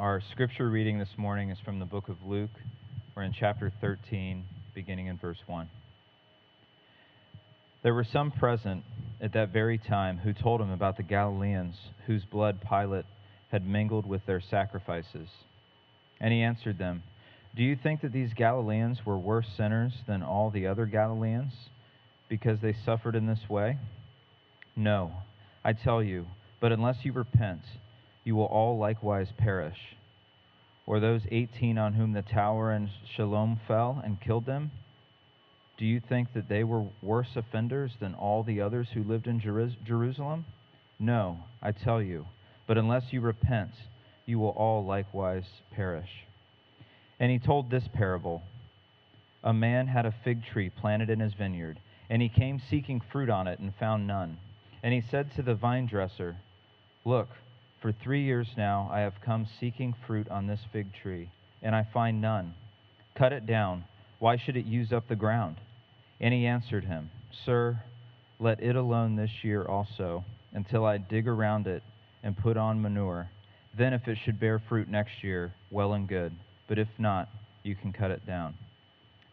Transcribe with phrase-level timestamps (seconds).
[0.00, 2.48] Our scripture reading this morning is from the book of Luke.
[3.14, 5.68] We're in chapter 13, beginning in verse 1.
[7.82, 8.82] There were some present
[9.20, 11.74] at that very time who told him about the Galileans
[12.06, 13.04] whose blood Pilate
[13.50, 15.28] had mingled with their sacrifices.
[16.18, 17.02] And he answered them,
[17.54, 21.52] Do you think that these Galileans were worse sinners than all the other Galileans
[22.26, 23.76] because they suffered in this way?
[24.74, 25.12] No,
[25.62, 26.24] I tell you,
[26.58, 27.60] but unless you repent,
[28.30, 29.96] you will all likewise perish.
[30.86, 34.70] Or those 18 on whom the tower in Siloam fell and killed them?
[35.76, 39.40] Do you think that they were worse offenders than all the others who lived in
[39.84, 40.44] Jerusalem?
[41.00, 42.26] No, I tell you,
[42.68, 43.72] but unless you repent,
[44.26, 46.10] you will all likewise perish.
[47.18, 48.44] And he told this parable
[49.42, 53.28] A man had a fig tree planted in his vineyard, and he came seeking fruit
[53.28, 54.38] on it and found none.
[54.84, 56.36] And he said to the vine dresser,
[57.04, 57.28] Look,
[57.80, 61.30] for three years now I have come seeking fruit on this fig tree,
[61.62, 62.54] and I find none.
[63.16, 63.84] Cut it down.
[64.18, 65.56] Why should it use up the ground?
[66.20, 67.10] And he answered him,
[67.46, 67.82] Sir,
[68.38, 71.82] let it alone this year also, until I dig around it
[72.22, 73.30] and put on manure.
[73.76, 76.32] Then, if it should bear fruit next year, well and good.
[76.68, 77.28] But if not,
[77.62, 78.54] you can cut it down.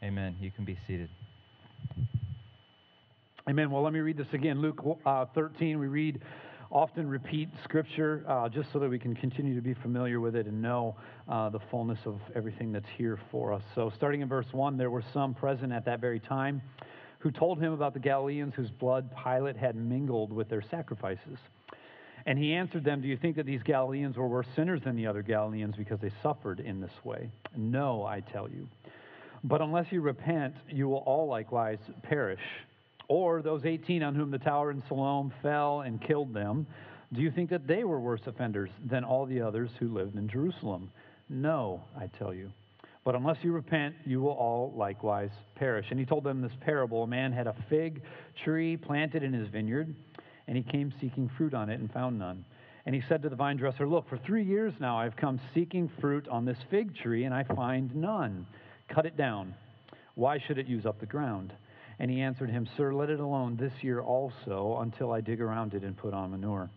[0.03, 0.35] Amen.
[0.39, 1.09] You can be seated.
[3.49, 3.71] Amen.
[3.71, 4.61] Well, let me read this again.
[4.61, 6.21] Luke uh, 13, we read
[6.71, 10.47] often repeat scripture uh, just so that we can continue to be familiar with it
[10.47, 10.95] and know
[11.29, 13.63] uh, the fullness of everything that's here for us.
[13.75, 16.61] So, starting in verse 1, there were some present at that very time
[17.19, 21.39] who told him about the Galileans whose blood Pilate had mingled with their sacrifices.
[22.25, 25.07] And he answered them, Do you think that these Galileans were worse sinners than the
[25.07, 27.29] other Galileans because they suffered in this way?
[27.55, 28.67] No, I tell you.
[29.43, 32.41] But unless you repent, you will all likewise perish.
[33.07, 36.67] Or those 18 on whom the tower in Siloam fell and killed them,
[37.13, 40.27] do you think that they were worse offenders than all the others who lived in
[40.27, 40.91] Jerusalem?
[41.29, 42.51] No, I tell you.
[43.05, 45.87] But unless you repent, you will all likewise perish.
[45.89, 48.01] And he told them this parable A man had a fig
[48.43, 49.95] tree planted in his vineyard,
[50.47, 52.43] and he came seeking fruit on it and found none.
[52.85, 55.89] And he said to the vine dresser, Look, for three years now I've come seeking
[56.01, 58.45] fruit on this fig tree, and I find none.
[58.89, 59.53] Cut it down.
[60.15, 61.53] Why should it use up the ground?
[61.99, 65.73] And he answered him, Sir, let it alone this year also until I dig around
[65.73, 66.69] it and put on manure.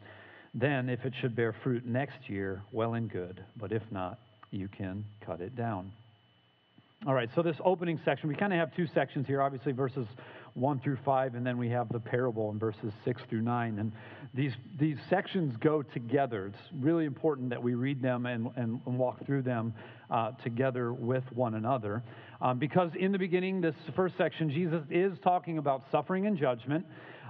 [0.54, 3.44] Then, if it should bear fruit next year, well and good.
[3.56, 4.19] But if not,
[4.50, 5.92] you can cut it down.
[7.06, 10.06] All right, so this opening section, we kind of have two sections here, obviously, verses
[10.52, 13.78] 1 through 5, and then we have the parable in verses 6 through 9.
[13.78, 13.92] And
[14.34, 16.48] these, these sections go together.
[16.48, 19.72] It's really important that we read them and, and, and walk through them
[20.10, 22.02] uh, together with one another.
[22.42, 26.84] Um, because in the beginning, this first section, Jesus is talking about suffering and judgment.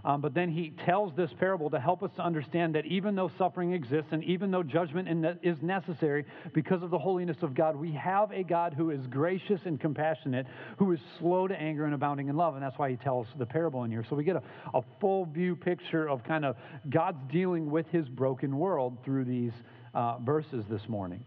[0.05, 3.31] Um, but then he tells this parable to help us to understand that even though
[3.39, 5.09] suffering exists and even though judgment
[5.43, 6.25] is necessary
[6.55, 10.47] because of the holiness of God, we have a God who is gracious and compassionate,
[10.79, 12.55] who is slow to anger and abounding in love.
[12.55, 14.05] And that's why he tells the parable in here.
[14.09, 14.43] So we get a,
[14.75, 16.57] a full view picture of kind of
[16.89, 19.53] God's dealing with his broken world through these
[19.95, 21.25] uh, verses this morning.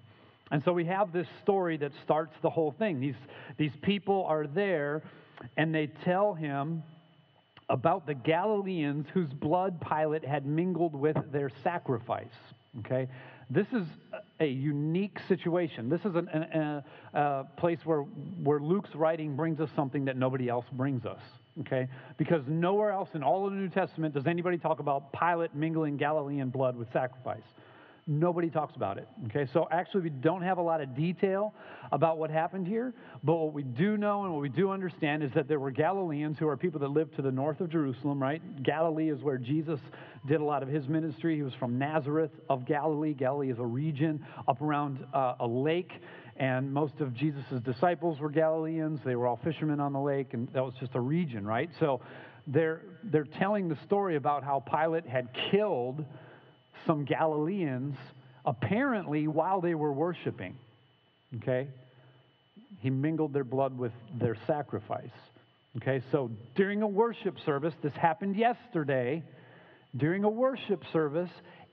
[0.51, 3.00] And so we have this story that starts the whole thing.
[3.00, 3.16] These,
[3.57, 5.01] these people are there
[5.57, 6.84] and they tell him
[7.69, 12.25] about the Galileans whose blood Pilate had mingled with their sacrifice.
[12.79, 13.07] Okay?
[13.50, 13.85] This is
[14.40, 15.90] a unique situation.
[15.90, 20.66] This is a, a place where, where Luke's writing brings us something that nobody else
[20.72, 21.22] brings us.
[21.62, 21.88] Okay?
[22.18, 25.97] Because nowhere else in all of the New Testament does anybody talk about Pilate mingling
[25.97, 27.44] Galilean blood with sacrifice.
[28.06, 29.08] Nobody talks about it.
[29.28, 31.53] Okay, so actually, we don't have a lot of detail
[31.94, 32.94] about what happened here,
[33.24, 36.38] but what we do know and what we do understand is that there were Galileans
[36.38, 38.41] who are people that lived to the north of Jerusalem, right?
[38.62, 39.80] Galilee is where Jesus
[40.28, 41.38] did a lot of his ministry.
[41.38, 43.14] He was from Nazareth of Galilee.
[43.14, 45.94] Galilee is a region up around uh, a lake,
[46.35, 49.00] and most of Jesus' disciples were Galileans.
[49.06, 51.70] They were all fishermen on the lake, and that was just a region, right?
[51.80, 52.02] So
[52.47, 56.03] they're, they're telling the story about how Pilate had killed
[56.85, 57.95] some Galileans
[58.45, 60.55] apparently while they were worshiping.
[61.37, 61.67] Okay?
[62.79, 65.09] He mingled their blood with their sacrifice.
[65.78, 69.23] Okay, so during a worship service, this happened yesterday.
[69.96, 71.29] During a worship service,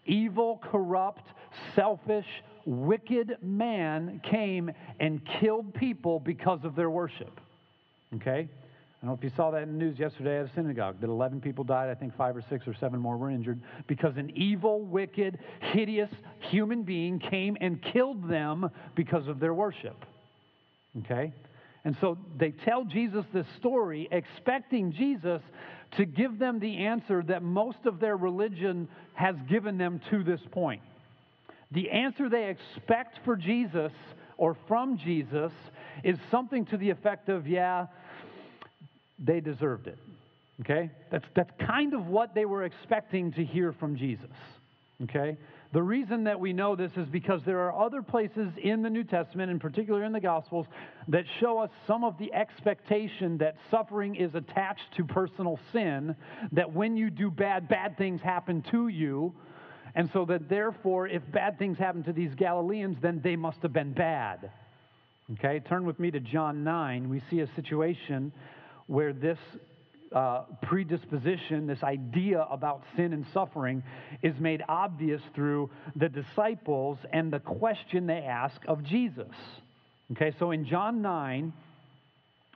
[0.06, 1.26] evil, corrupt,
[1.74, 2.26] selfish,
[2.64, 7.40] wicked man came and killed people because of their worship.
[8.16, 8.48] Okay?
[9.00, 11.08] I don't know if you saw that in the news yesterday at a synagogue that
[11.08, 11.88] 11 people died.
[11.88, 15.38] I think five or six or seven more were injured because an evil, wicked,
[15.72, 16.10] hideous
[16.50, 20.04] human being came and killed them because of their worship.
[20.98, 21.32] Okay?
[21.84, 25.40] And so they tell Jesus this story, expecting Jesus
[25.96, 30.40] to give them the answer that most of their religion has given them to this
[30.50, 30.82] point.
[31.72, 33.92] The answer they expect for Jesus
[34.36, 35.52] or from Jesus
[36.04, 37.86] is something to the effect of, yeah,
[39.24, 39.98] they deserved it.
[40.62, 40.90] Okay?
[41.10, 44.30] That's, that's kind of what they were expecting to hear from Jesus.
[45.04, 45.36] Okay?
[45.72, 49.04] The reason that we know this is because there are other places in the New
[49.04, 50.66] Testament, in particular in the Gospels,
[51.08, 56.16] that show us some of the expectation that suffering is attached to personal sin,
[56.52, 59.32] that when you do bad, bad things happen to you.
[59.94, 63.72] And so that therefore, if bad things happen to these Galileans, then they must have
[63.72, 64.50] been bad.
[65.34, 67.08] Okay, turn with me to John 9.
[67.08, 68.32] We see a situation
[68.90, 69.38] where this
[70.12, 73.84] uh, predisposition, this idea about sin and suffering,
[74.20, 79.30] is made obvious through the disciples and the question they ask of Jesus.
[80.10, 81.52] Okay, so in John 9,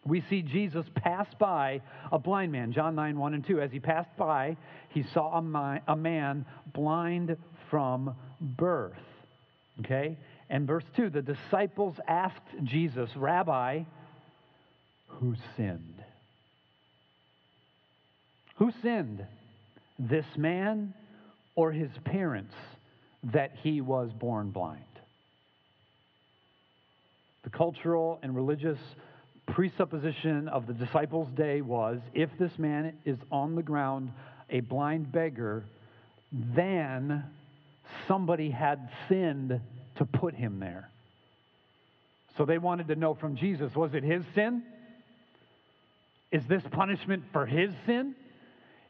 [0.05, 3.61] we see Jesus pass by a blind man, John 9, 1 and 2.
[3.61, 4.57] As he passed by,
[4.89, 6.45] he saw a, man
[6.75, 7.37] blind
[7.71, 8.99] from birth.
[9.79, 10.19] Okay?
[10.51, 13.85] And verse 2 the disciples asked Jesus, Rabbi,
[15.07, 15.94] who sinned?
[18.57, 19.25] Who sinned,
[19.99, 20.95] this man
[21.57, 22.55] or his parents,
[23.33, 24.83] that he was born blind?
[27.43, 28.79] The cultural and religious
[29.47, 34.13] presupposition of the disciples' day was if this man is on the ground,
[34.51, 35.65] a blind beggar,
[36.33, 37.25] then
[38.09, 39.61] somebody had sinned
[39.97, 40.89] to put him there.
[42.37, 44.63] So they wanted to know from Jesus was it his sin?
[46.33, 48.15] Is this punishment for his sin?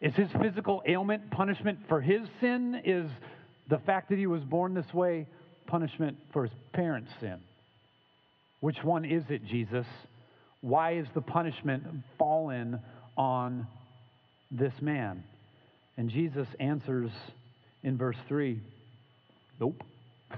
[0.04, 2.82] Is his physical ailment punishment for his sin?
[2.84, 3.10] Is
[3.70, 5.26] the fact that he was born this way
[5.66, 7.40] punishment for his parents' sin?
[8.60, 9.86] Which one is it, Jesus?
[10.60, 11.84] Why is the punishment
[12.18, 12.80] fallen
[13.16, 13.66] on
[14.50, 15.24] this man?
[15.96, 17.10] And Jesus answers
[17.82, 18.60] in verse 3
[19.58, 19.82] Nope.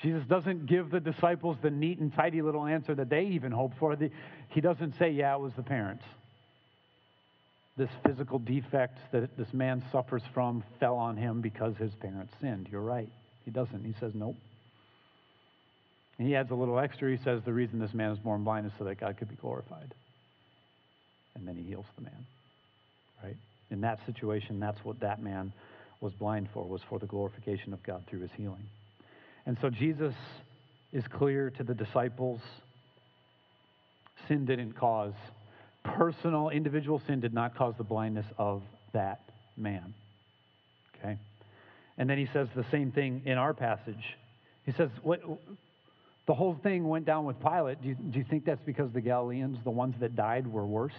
[0.00, 3.78] Jesus doesn't give the disciples the neat and tidy little answer that they even hoped
[3.80, 3.96] for.
[4.50, 6.04] He doesn't say, Yeah, it was the parents.
[7.78, 12.68] This physical defect that this man suffers from fell on him because his parents sinned.
[12.70, 13.08] You're right.
[13.44, 13.84] He doesn't.
[13.84, 14.36] He says, Nope.
[16.18, 17.10] And he adds a little extra.
[17.10, 19.36] He says, The reason this man is born blind is so that God could be
[19.36, 19.94] glorified.
[21.34, 22.26] And then he heals the man.
[23.22, 23.36] Right?
[23.70, 25.52] In that situation, that's what that man
[26.00, 28.68] was blind for, was for the glorification of God through his healing.
[29.46, 30.14] And so Jesus
[30.92, 32.40] is clear to the disciples
[34.26, 35.14] sin didn't cause,
[35.96, 38.62] personal, individual sin did not cause the blindness of
[38.92, 39.20] that
[39.56, 39.94] man.
[40.98, 41.18] Okay?
[41.96, 44.16] And then he says the same thing in our passage.
[44.64, 45.20] He says, what,
[46.26, 47.82] the whole thing went down with Pilate.
[47.82, 50.92] Do you, do you think that's because the Galileans, the ones that died, were worse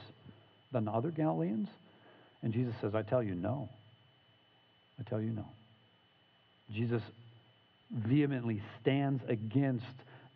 [0.71, 1.69] than the other Galileans?
[2.41, 3.69] And Jesus says, I tell you, no.
[4.99, 5.45] I tell you, no.
[6.73, 7.01] Jesus
[7.91, 9.85] vehemently stands against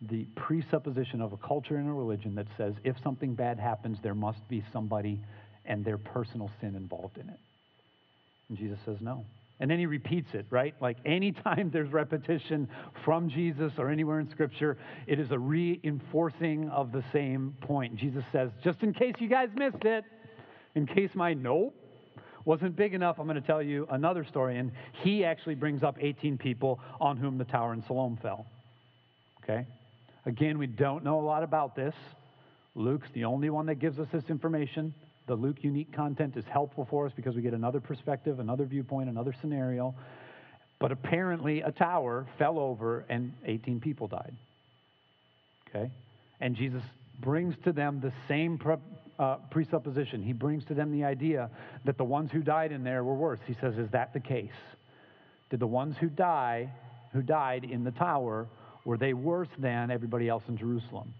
[0.08, 4.14] the presupposition of a culture and a religion that says if something bad happens, there
[4.14, 5.20] must be somebody
[5.64, 7.38] and their personal sin involved in it.
[8.48, 9.24] And Jesus says no.
[9.60, 10.74] And then he repeats it, right?
[10.80, 12.68] Like anytime there's repetition
[13.04, 17.96] from Jesus or anywhere in Scripture, it is a reinforcing of the same point.
[17.96, 20.04] Jesus says, just in case you guys missed it,
[20.74, 21.74] in case my nope
[22.44, 24.58] wasn't big enough, I'm going to tell you another story.
[24.58, 24.72] And
[25.02, 28.46] he actually brings up 18 people on whom the tower in Siloam fell.
[29.42, 29.66] Okay?
[30.26, 31.94] Again, we don't know a lot about this.
[32.74, 34.94] Luke's the only one that gives us this information.
[35.26, 39.08] The Luke unique content is helpful for us because we get another perspective, another viewpoint,
[39.08, 39.94] another scenario.
[40.80, 44.34] But apparently, a tower fell over and 18 people died.
[45.68, 45.90] Okay?
[46.40, 46.82] And Jesus
[47.20, 48.76] brings to them the same pre-
[49.18, 50.22] uh, presupposition.
[50.22, 51.50] He brings to them the idea
[51.84, 53.40] that the ones who died in there were worse.
[53.46, 54.50] He says, Is that the case?
[55.50, 56.72] Did the ones who die,
[57.12, 58.48] who died in the tower,
[58.84, 61.14] were they worse than everybody else in Jerusalem?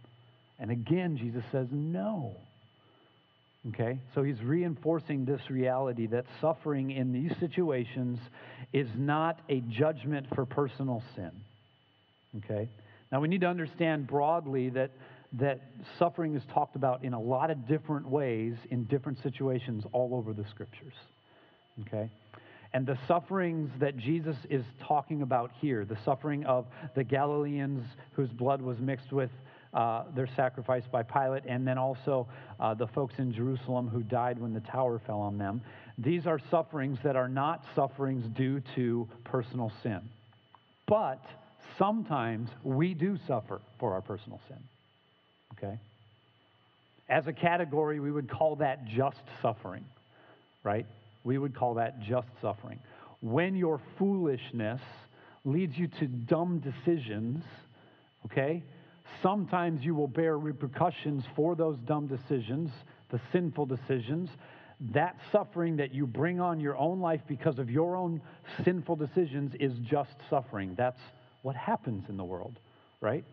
[0.59, 2.37] And again, Jesus says, No.
[3.68, 3.99] Okay?
[4.14, 8.18] So he's reinforcing this reality that suffering in these situations
[8.73, 11.30] is not a judgment for personal sin.
[12.38, 12.68] Okay?
[13.11, 14.90] Now we need to understand broadly that
[15.38, 15.61] that
[15.99, 20.33] suffering is talked about in a lot of different ways in different situations all over
[20.33, 20.92] the scriptures.
[21.80, 22.11] Okay?
[22.75, 28.28] And the sufferings that Jesus is talking about here, the suffering of the Galileans whose
[28.31, 29.31] blood was mixed with
[29.73, 32.28] uh, their sacrifice by Pilate, and then also
[32.61, 35.62] uh, the folks in Jerusalem who died when the tower fell on them,
[35.97, 40.00] these are sufferings that are not sufferings due to personal sin.
[40.87, 41.25] But
[41.78, 44.59] sometimes we do suffer for our personal sin
[45.64, 45.78] okay?
[47.09, 49.85] As a category, we would call that just suffering,
[50.62, 50.87] right?
[51.25, 52.78] We would call that just suffering.
[53.21, 54.81] When your foolishness
[55.45, 57.43] leads you to dumb decisions,
[58.26, 58.62] okay?
[59.23, 62.71] Sometimes you will bear repercussions for those dumb decisions,
[63.11, 64.28] the sinful decisions.
[64.93, 68.21] That suffering that you bring on your own life because of your own
[68.64, 70.75] sinful decisions is just suffering.
[70.76, 71.00] That's
[71.43, 72.59] what happens in the world,
[73.00, 73.25] right?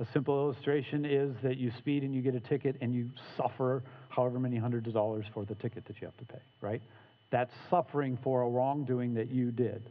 [0.00, 3.82] A simple illustration is that you speed and you get a ticket and you suffer
[4.08, 6.82] however many hundreds of dollars for the ticket that you have to pay, right?
[7.34, 9.82] That's suffering for a wrongdoing that you did,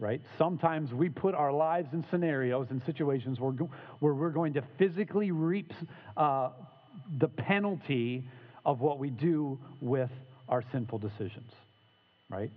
[0.00, 0.20] right?
[0.36, 3.52] Sometimes we put our lives in scenarios and situations where,
[4.00, 5.72] where we're going to physically reap
[6.16, 6.48] uh,
[7.20, 8.24] the penalty
[8.66, 10.10] of what we do with
[10.48, 11.52] our sinful decisions,
[12.28, 12.50] right?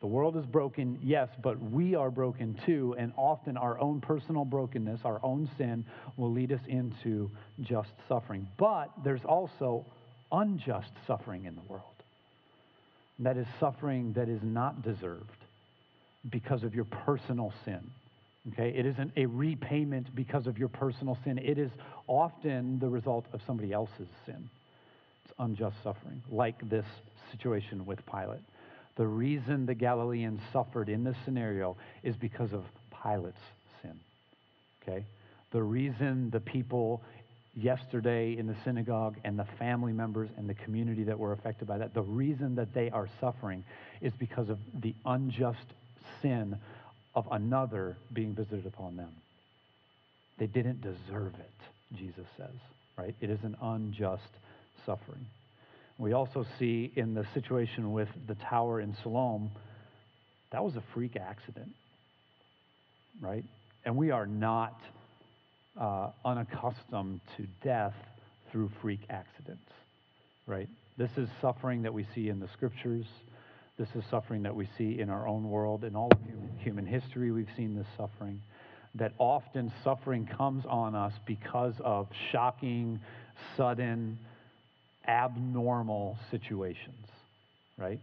[0.00, 4.44] The world is broken, yes, but we are broken too, and often our own personal
[4.44, 5.84] brokenness, our own sin,
[6.16, 7.30] will lead us into
[7.62, 8.48] just suffering.
[8.58, 9.86] But there's also
[10.32, 11.99] unjust suffering in the world.
[13.20, 15.28] That is suffering that is not deserved
[16.28, 17.90] because of your personal sin.
[18.52, 18.74] Okay?
[18.76, 21.38] It isn't a repayment because of your personal sin.
[21.38, 21.70] It is
[22.06, 24.48] often the result of somebody else's sin.
[25.24, 26.86] It's unjust suffering, like this
[27.30, 28.40] situation with Pilate.
[28.96, 32.64] The reason the Galileans suffered in this scenario is because of
[33.02, 33.36] Pilate's
[33.82, 33.98] sin.
[34.82, 35.04] Okay?
[35.52, 37.02] The reason the people
[37.54, 41.78] yesterday in the synagogue and the family members and the community that were affected by
[41.78, 43.64] that, the reason that they are suffering
[44.00, 45.66] is because of the unjust
[46.22, 46.56] sin
[47.14, 49.10] of another being visited upon them.
[50.38, 52.54] They didn't deserve it, Jesus says,
[52.96, 53.14] right?
[53.20, 54.30] It is an unjust
[54.86, 55.26] suffering.
[55.98, 59.50] We also see in the situation with the tower in Siloam,
[60.50, 61.72] that was a freak accident,
[63.20, 63.44] right?
[63.84, 64.80] And we are not
[65.80, 67.94] uh, unaccustomed to death
[68.52, 69.70] through freak accidents,
[70.46, 70.68] right?
[70.98, 73.06] This is suffering that we see in the scriptures.
[73.78, 75.84] This is suffering that we see in our own world.
[75.84, 76.18] In all of
[76.58, 78.42] human history, we've seen this suffering.
[78.96, 83.00] That often suffering comes on us because of shocking,
[83.56, 84.18] sudden,
[85.08, 87.06] abnormal situations,
[87.78, 88.00] right?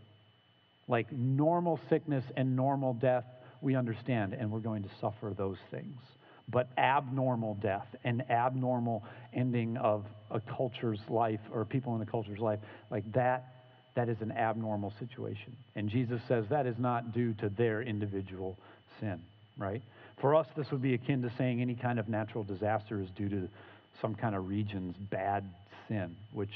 [0.87, 3.25] Like normal sickness and normal death,
[3.61, 5.97] we understand, and we're going to suffer those things
[6.49, 12.39] but abnormal death, an abnormal ending of a culture's life or people in a culture's
[12.39, 13.53] life, like that,
[13.95, 15.55] that is an abnormal situation.
[15.75, 18.57] And Jesus says that is not due to their individual
[18.99, 19.19] sin,
[19.57, 19.81] right?
[20.21, 23.29] For us, this would be akin to saying any kind of natural disaster is due
[23.29, 23.49] to
[24.01, 25.43] some kind of region's bad
[25.87, 26.51] sin, which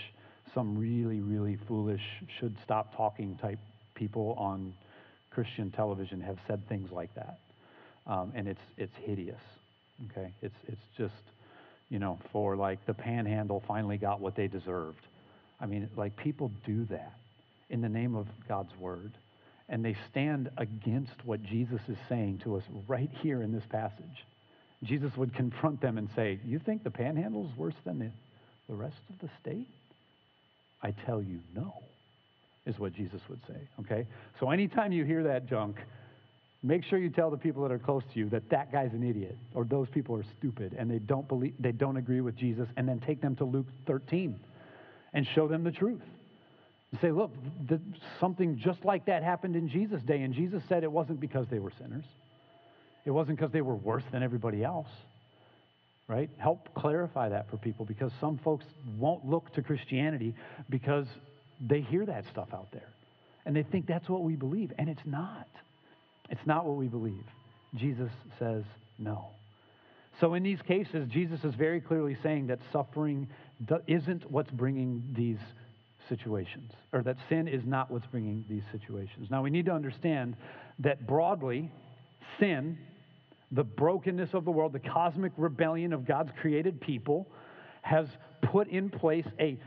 [0.53, 2.01] some really, really foolish,
[2.39, 3.59] should stop talking type
[3.95, 4.73] people on
[5.31, 7.39] Christian television have said things like that.
[8.07, 9.39] Um, and it's, it's hideous.
[10.09, 11.23] Okay, it's it's just,
[11.89, 15.01] you know, for like the panhandle finally got what they deserved.
[15.59, 17.13] I mean, like people do that
[17.69, 19.11] in the name of God's word,
[19.69, 24.25] and they stand against what Jesus is saying to us right here in this passage.
[24.83, 28.11] Jesus would confront them and say, "You think the panhandle is worse than the,
[28.67, 29.67] the rest of the state?"
[30.83, 31.75] I tell you, no,
[32.65, 33.59] is what Jesus would say.
[33.81, 34.07] Okay,
[34.39, 35.77] so anytime you hear that junk
[36.63, 39.03] Make sure you tell the people that are close to you that that guy's an
[39.03, 42.67] idiot or those people are stupid and they don't believe they don't agree with Jesus
[42.77, 44.39] and then take them to Luke 13
[45.13, 46.01] and show them the truth.
[46.91, 47.31] And say, look,
[47.67, 47.79] the,
[48.19, 51.59] something just like that happened in Jesus' day and Jesus said it wasn't because they
[51.59, 52.05] were sinners.
[53.05, 54.89] It wasn't because they were worse than everybody else.
[56.07, 56.29] Right?
[56.37, 58.65] Help clarify that for people because some folks
[58.99, 60.35] won't look to Christianity
[60.69, 61.07] because
[61.59, 62.89] they hear that stuff out there
[63.45, 65.47] and they think that's what we believe and it's not.
[66.31, 67.25] It's not what we believe.
[67.75, 68.09] Jesus
[68.39, 68.63] says
[68.97, 69.27] no.
[70.19, 73.27] So, in these cases, Jesus is very clearly saying that suffering
[73.87, 75.39] isn't what's bringing these
[76.09, 79.29] situations, or that sin is not what's bringing these situations.
[79.29, 80.35] Now, we need to understand
[80.79, 81.71] that broadly,
[82.39, 82.77] sin,
[83.51, 87.27] the brokenness of the world, the cosmic rebellion of God's created people,
[87.81, 88.07] has
[88.41, 89.57] put in place a,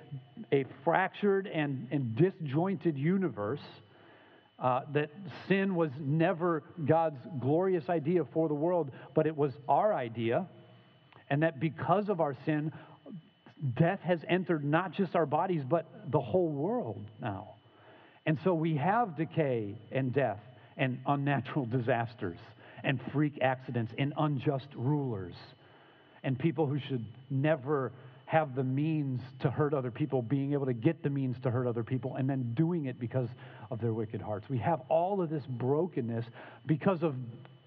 [0.53, 3.61] a fractured and, and disjointed universe
[4.59, 5.11] uh, that
[5.49, 10.47] sin was never God's glorious idea for the world, but it was our idea.
[11.29, 12.73] And that because of our sin,
[13.77, 17.55] death has entered not just our bodies, but the whole world now.
[18.27, 20.41] And so we have decay and death
[20.77, 22.39] and unnatural disasters
[22.83, 25.35] and freak accidents and unjust rulers
[26.23, 27.93] and people who should never
[28.27, 31.67] have the means to hurt other people, being able to get the means to hurt
[31.67, 33.29] other people, and then doing it because
[33.71, 34.49] of their wicked hearts.
[34.49, 36.25] We have all of this brokenness
[36.67, 37.15] because of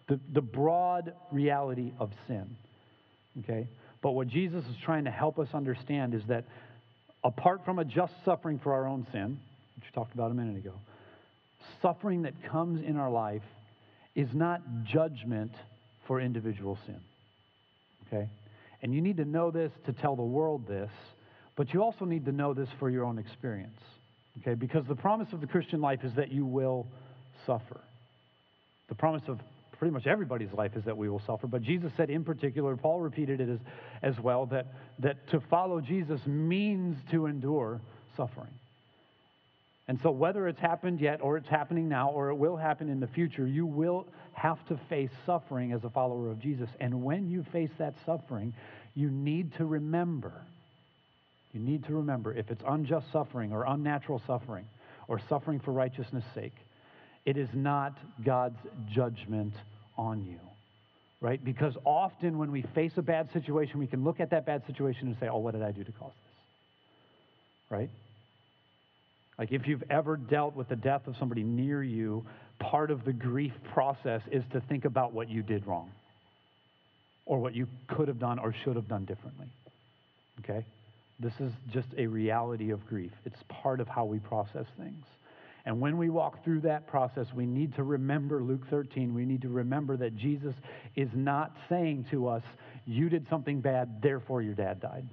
[0.08, 2.56] the, the broad reality of sin.
[3.40, 3.68] Okay?
[4.02, 6.46] But what Jesus is trying to help us understand is that
[7.24, 9.40] apart from a just suffering for our own sin,
[9.76, 10.74] which we talked about a minute ago,
[11.82, 13.44] suffering that comes in our life
[14.16, 15.52] is not judgment
[16.08, 17.00] for individual sin.
[18.08, 18.30] Okay?
[18.82, 20.92] And you need to know this to tell the world this,
[21.56, 23.80] but you also need to know this for your own experience.
[24.40, 24.54] Okay?
[24.54, 26.88] Because the promise of the Christian life is that you will
[27.46, 27.82] suffer.
[28.90, 29.40] The promise of
[29.78, 31.48] pretty much everybody's life is that we will suffer.
[31.48, 33.60] But Jesus said in particular, Paul repeated it as,
[34.02, 34.68] as well, that,
[35.00, 37.82] that to follow Jesus means to endure
[38.16, 38.54] suffering.
[39.88, 43.00] And so, whether it's happened yet, or it's happening now, or it will happen in
[43.00, 46.70] the future, you will have to face suffering as a follower of Jesus.
[46.80, 48.54] And when you face that suffering,
[48.96, 50.34] you need to remember.
[51.54, 54.66] You need to remember if it's unjust suffering or unnatural suffering
[55.08, 56.56] or suffering for righteousness' sake,
[57.26, 58.60] it is not God's
[58.92, 59.54] judgment
[59.98, 60.40] on you.
[61.22, 61.44] Right?
[61.44, 65.08] Because often when we face a bad situation, we can look at that bad situation
[65.08, 66.36] and say, oh, what did I do to cause this?
[67.70, 67.90] Right?
[69.38, 72.26] Like if you've ever dealt with the death of somebody near you,
[72.60, 75.92] part of the grief process is to think about what you did wrong
[77.26, 79.48] or what you could have done or should have done differently.
[80.40, 80.66] Okay?
[81.20, 83.12] This is just a reality of grief.
[83.26, 85.04] It's part of how we process things.
[85.66, 89.14] And when we walk through that process, we need to remember Luke 13.
[89.14, 90.56] We need to remember that Jesus
[90.96, 92.44] is not saying to us,
[92.86, 95.06] You did something bad, therefore your dad died.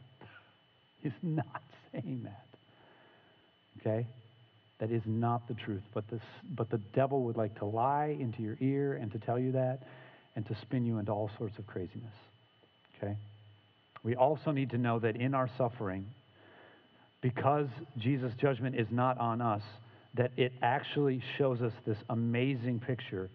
[1.02, 2.43] He's not saying that.
[3.84, 4.06] Okay?
[4.80, 5.82] That is not the truth.
[5.92, 6.22] But, this,
[6.56, 9.80] but the devil would like to lie into your ear and to tell you that
[10.36, 12.12] and to spin you into all sorts of craziness.
[12.98, 13.16] Okay?
[14.02, 16.06] We also need to know that in our suffering,
[17.22, 19.62] because Jesus' judgment is not on us,
[20.14, 23.30] that it actually shows us this amazing picture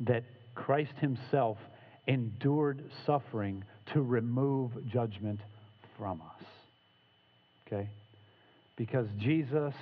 [0.00, 0.24] that
[0.54, 1.58] Christ Himself
[2.06, 5.40] endured suffering to remove judgment
[5.98, 6.46] from us.
[7.66, 7.88] Okay?
[8.76, 9.74] Because Jesus,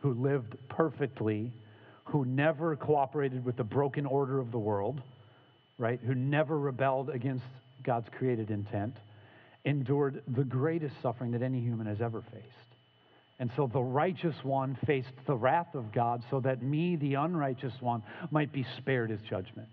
[0.00, 1.52] who lived perfectly,
[2.04, 5.00] who never cooperated with the broken order of the world,
[5.78, 7.44] right, who never rebelled against
[7.82, 8.96] God's created intent,
[9.64, 12.44] endured the greatest suffering that any human has ever faced.
[13.38, 17.74] And so the righteous one faced the wrath of God so that me, the unrighteous
[17.80, 19.68] one, might be spared his judgment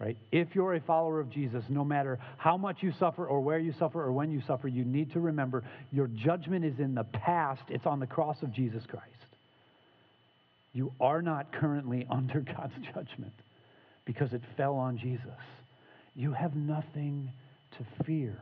[0.00, 0.16] right?
[0.32, 3.74] If you're a follower of Jesus, no matter how much you suffer or where you
[3.78, 7.62] suffer or when you suffer, you need to remember your judgment is in the past,
[7.68, 9.04] it's on the cross of Jesus Christ.
[10.72, 13.34] You are not currently under God's judgment
[14.06, 15.26] because it fell on Jesus.
[16.16, 17.30] You have nothing
[17.78, 18.40] to fear.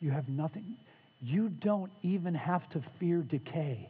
[0.00, 0.76] You have nothing.
[1.22, 3.88] You don't even have to fear decay.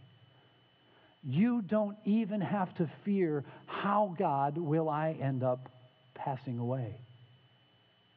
[1.24, 5.68] You don't even have to fear how God will I end up
[6.16, 6.96] passing away.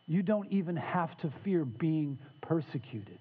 [0.07, 3.19] You don't even have to fear being persecuted.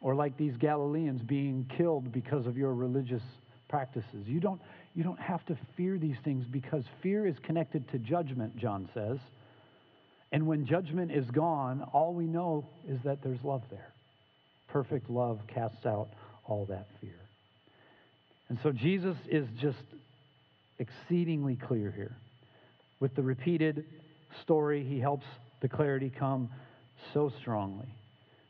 [0.00, 3.22] Or like these Galileans being killed because of your religious
[3.68, 4.26] practices.
[4.26, 4.60] You don't,
[4.94, 9.18] you don't have to fear these things because fear is connected to judgment, John says.
[10.32, 13.92] And when judgment is gone, all we know is that there's love there.
[14.68, 16.08] Perfect love casts out
[16.44, 17.18] all that fear.
[18.48, 19.78] And so Jesus is just
[20.78, 22.16] exceedingly clear here.
[23.00, 23.84] With the repeated
[24.42, 25.26] story, he helps
[25.60, 26.50] the clarity come
[27.12, 27.86] so strongly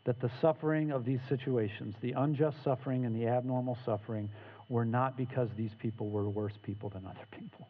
[0.05, 4.31] that the suffering of these situations, the unjust suffering and the abnormal suffering,
[4.69, 7.69] were not because these people were worse people than other people.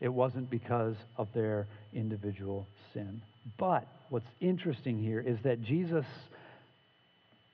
[0.00, 3.20] It wasn't because of their individual sin.
[3.58, 6.04] But what's interesting here is that Jesus,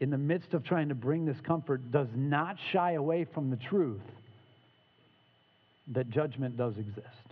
[0.01, 3.57] in the midst of trying to bring this comfort, does not shy away from the
[3.57, 4.03] truth
[5.93, 7.24] that judgment does exist.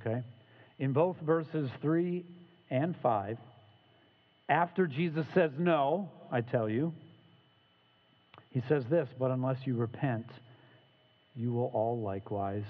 [0.00, 0.22] Okay?
[0.78, 2.24] In both verses 3
[2.70, 3.38] and 5,
[4.48, 6.92] after Jesus says no, I tell you,
[8.50, 10.26] he says this, but unless you repent,
[11.34, 12.64] you will all likewise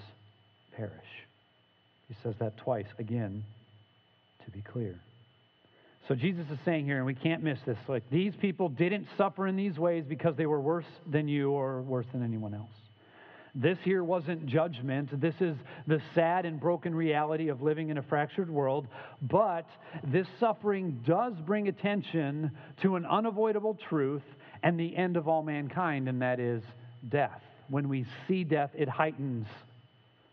[0.76, 0.92] perish.
[2.08, 3.44] He says that twice, again,
[4.44, 5.00] to be clear.
[6.08, 9.46] So Jesus is saying here, and we can't miss this, like these people didn't suffer
[9.46, 12.70] in these ways because they were worse than you or worse than anyone else.
[13.54, 15.20] This here wasn't judgment.
[15.20, 18.88] This is the sad and broken reality of living in a fractured world.
[19.20, 19.66] But
[20.02, 24.22] this suffering does bring attention to an unavoidable truth
[24.62, 26.62] and the end of all mankind, and that is
[27.10, 27.42] death.
[27.68, 29.46] When we see death, it heightens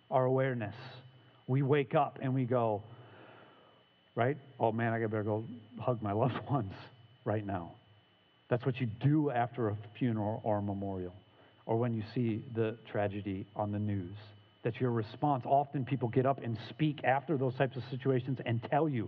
[0.09, 0.75] our awareness.
[1.45, 2.83] We wake up and we go,
[4.15, 4.37] right?
[4.61, 5.43] Oh man, I better go
[5.77, 6.73] hug my loved ones
[7.25, 7.73] right now.
[8.47, 11.13] That's what you do after a funeral or a memorial
[11.69, 14.15] or when you see the tragedy on the news,
[14.63, 15.43] That's your response.
[15.45, 19.07] Often people get up and speak after those types of situations and tell you,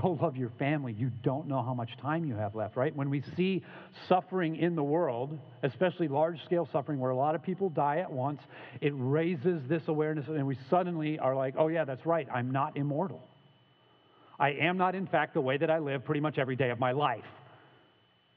[0.00, 0.92] go love your family.
[0.92, 2.94] You don't know how much time you have left, right?
[2.94, 3.64] When we see
[4.08, 8.10] suffering in the world, especially large scale suffering where a lot of people die at
[8.10, 8.40] once,
[8.80, 12.28] it raises this awareness and we suddenly are like, oh, yeah, that's right.
[12.32, 13.20] I'm not immortal.
[14.38, 16.78] I am not, in fact, the way that I live pretty much every day of
[16.78, 17.24] my life.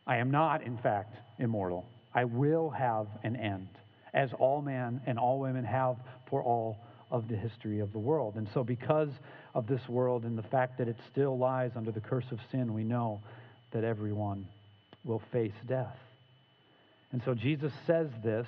[0.08, 1.86] I am not, in fact, immortal.
[2.14, 3.70] I will have an end,
[4.14, 5.98] as all men and all women have
[6.30, 6.80] for all
[7.12, 8.36] of the history of the world.
[8.36, 9.10] And so, because
[9.56, 12.74] of this world and the fact that it still lies under the curse of sin,
[12.74, 13.22] we know
[13.72, 14.48] that everyone
[15.04, 15.98] will face death.
[17.12, 18.48] And so, Jesus says this,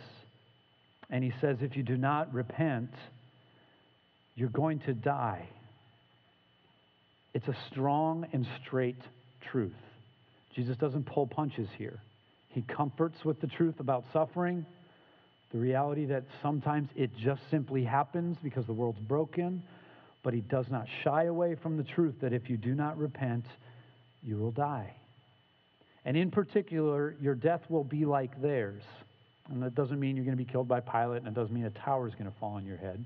[1.09, 2.91] and he says, if you do not repent,
[4.35, 5.47] you're going to die.
[7.33, 9.01] It's a strong and straight
[9.51, 9.73] truth.
[10.55, 11.99] Jesus doesn't pull punches here.
[12.51, 14.65] He comforts with the truth about suffering,
[15.51, 19.63] the reality that sometimes it just simply happens because the world's broken,
[20.23, 23.45] but he does not shy away from the truth that if you do not repent,
[24.23, 24.93] you will die.
[26.05, 28.83] And in particular, your death will be like theirs.
[29.49, 31.65] And that doesn't mean you're going to be killed by Pilate, and it doesn't mean
[31.65, 33.03] a tower is going to fall on your head.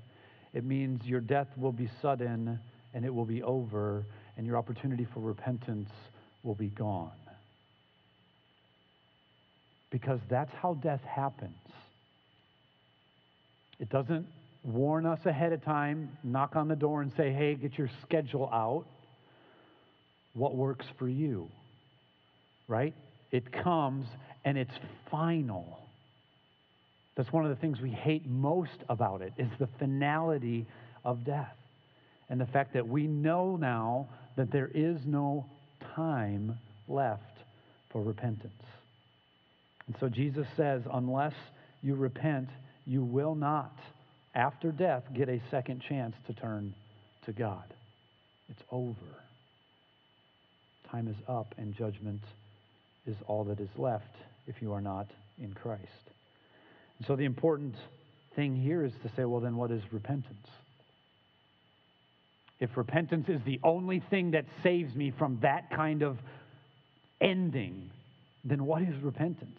[0.54, 2.58] It means your death will be sudden
[2.94, 4.06] and it will be over,
[4.38, 5.90] and your opportunity for repentance
[6.42, 7.10] will be gone.
[9.90, 11.54] Because that's how death happens.
[13.78, 14.26] It doesn't
[14.64, 18.48] warn us ahead of time, knock on the door and say, hey, get your schedule
[18.52, 18.84] out.
[20.34, 21.48] What works for you?
[22.68, 22.94] Right?
[23.30, 24.06] It comes
[24.44, 24.74] and it's
[25.10, 25.80] final.
[27.16, 30.66] That's one of the things we hate most about it is the finality
[31.04, 31.56] of death
[32.28, 35.46] and the fact that we know now that there is no
[35.94, 37.22] time left
[37.90, 38.52] for repentance.
[39.86, 41.34] And so Jesus says, unless
[41.82, 42.48] you repent,
[42.84, 43.76] you will not,
[44.34, 46.74] after death, get a second chance to turn
[47.24, 47.64] to God.
[48.48, 48.96] It's over.
[50.90, 52.22] Time is up, and judgment
[53.06, 54.04] is all that is left
[54.46, 55.06] if you are not
[55.40, 55.82] in Christ.
[56.98, 57.74] And so the important
[58.34, 60.48] thing here is to say, well, then what is repentance?
[62.58, 66.18] If repentance is the only thing that saves me from that kind of
[67.20, 67.90] ending,
[68.44, 69.58] then what is repentance?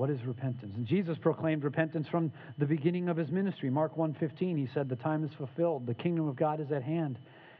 [0.00, 0.72] What is repentance?
[0.76, 3.68] And Jesus proclaimed repentance from the beginning of his ministry.
[3.68, 5.84] Mark 1:15, he said, "The time is fulfilled.
[5.84, 7.18] The kingdom of God is at hand."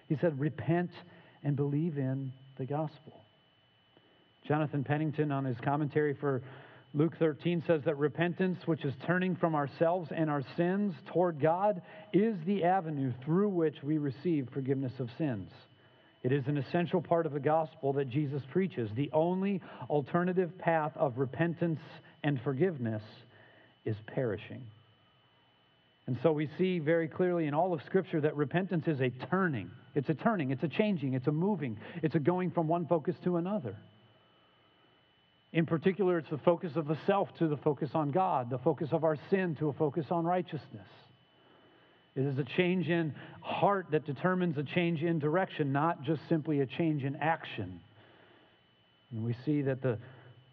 [0.09, 0.91] He said, "Repent
[1.45, 3.13] and believe in the gospel."
[4.45, 6.41] Jonathan Pennington on his commentary for
[6.95, 11.83] Luke 13 says that repentance, which is turning from ourselves and our sins toward God,
[12.15, 15.53] is the avenue through which we receive forgiveness of sins.
[16.23, 18.91] It is an essential part of the gospel that Jesus preaches.
[18.93, 21.81] The only alternative path of repentance
[22.23, 23.03] and forgiveness
[23.85, 24.63] is perishing.
[26.07, 29.71] And so we see very clearly in all of Scripture that repentance is a turning.
[29.95, 33.15] It's a turning, it's a changing, it's a moving, it's a going from one focus
[33.25, 33.77] to another.
[35.53, 38.89] In particular, it's the focus of the self to the focus on God, the focus
[38.93, 40.87] of our sin to a focus on righteousness.
[42.15, 46.61] It is a change in heart that determines a change in direction, not just simply
[46.61, 47.81] a change in action.
[49.11, 49.99] And we see that the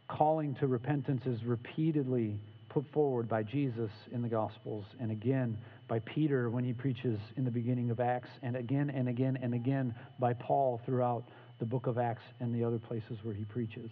[0.08, 2.40] calling to repentance is repeatedly
[2.70, 7.46] put forward by Jesus in the Gospels, and again by Peter when he preaches in
[7.46, 11.24] the beginning of Acts, and again and again and again by Paul throughout
[11.60, 13.90] the book of Acts and the other places where he preaches.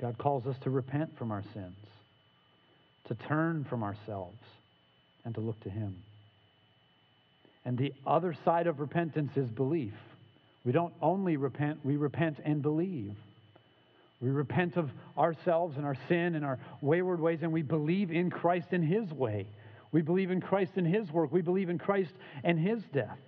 [0.00, 1.76] God calls us to repent from our sins,
[3.08, 4.38] to turn from ourselves,
[5.24, 5.96] and to look to Him.
[7.64, 9.94] And the other side of repentance is belief.
[10.64, 13.14] We don't only repent, we repent and believe.
[14.20, 18.30] We repent of ourselves and our sin and our wayward ways, and we believe in
[18.30, 19.46] Christ and His way.
[19.92, 21.32] We believe in Christ and His work.
[21.32, 23.18] We believe in Christ and His death.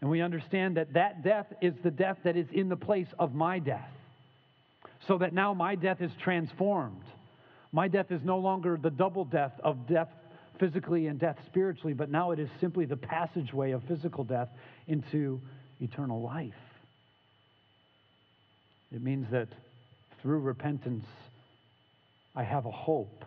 [0.00, 3.34] And we understand that that death is the death that is in the place of
[3.34, 3.88] my death
[5.06, 7.04] so that now my death is transformed.
[7.72, 10.08] My death is no longer the double death of death
[10.58, 14.48] physically and death spiritually, but now it is simply the passageway of physical death
[14.88, 15.40] into
[15.80, 16.52] eternal life.
[18.92, 19.48] It means that
[20.22, 21.04] through repentance,
[22.34, 23.24] I have a hope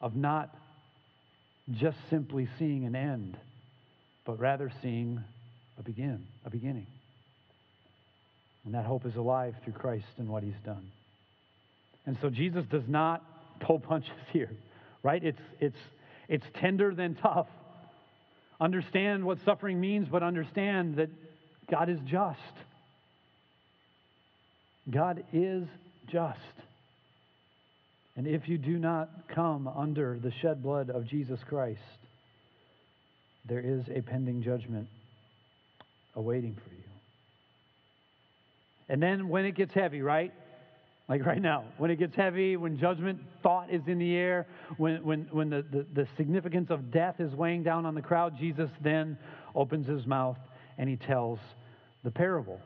[0.00, 0.54] of not
[1.72, 3.36] just simply seeing an end,
[4.24, 5.22] but rather seeing
[5.78, 6.86] a begin, a beginning.
[8.64, 10.90] And that hope is alive through Christ and what he's done.
[12.06, 13.22] And so Jesus does not
[13.60, 14.50] pull punches here,
[15.02, 15.22] right?
[15.22, 15.78] It's, it's,
[16.28, 17.48] it's tender than tough.
[18.60, 21.10] Understand what suffering means, but understand that
[21.70, 22.38] God is just.
[24.90, 25.64] God is
[26.10, 26.38] just.
[28.16, 31.80] And if you do not come under the shed blood of Jesus Christ,
[33.48, 34.88] there is a pending judgment
[36.14, 36.80] awaiting for you.
[38.88, 40.32] And then when it gets heavy, right?
[41.08, 45.04] Like right now, when it gets heavy, when judgment thought is in the air, when,
[45.04, 48.70] when, when the, the, the significance of death is weighing down on the crowd, Jesus
[48.82, 49.18] then
[49.54, 50.38] opens his mouth
[50.78, 51.38] and he tells
[52.04, 52.60] the parable.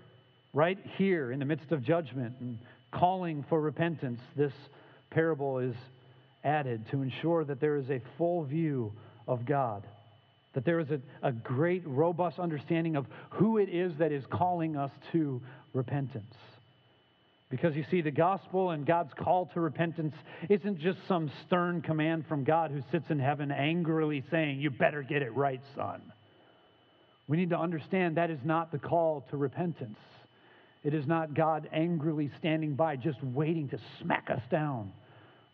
[0.53, 2.59] Right here in the midst of judgment and
[2.91, 4.53] calling for repentance, this
[5.11, 5.75] parable is
[6.45, 8.93] added to ensure that there is a full view
[9.27, 9.87] of God,
[10.55, 14.77] that there is a, a great, robust understanding of who it is that is calling
[14.77, 15.43] us to
[15.75, 16.35] repentance.
[17.51, 20.15] Because you see, the gospel and God's call to repentance
[20.51, 25.03] isn't just some stern command from God who sits in heaven angrily saying, You better
[25.03, 26.03] get it right, son.
[27.27, 29.99] We need to understand that is not the call to repentance.
[30.85, 34.93] It is not God angrily standing by, just waiting to smack us down,